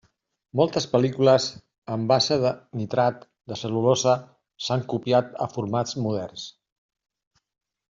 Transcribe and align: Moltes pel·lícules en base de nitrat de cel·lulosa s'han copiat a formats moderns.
Moltes 0.59 0.85
pel·lícules 0.93 1.45
en 1.95 2.05
base 2.11 2.37
de 2.45 2.53
nitrat 2.79 3.21
de 3.53 3.59
cel·lulosa 3.61 4.17
s'han 4.69 4.89
copiat 4.95 5.31
a 5.47 5.51
formats 5.55 5.97
moderns. 6.09 6.51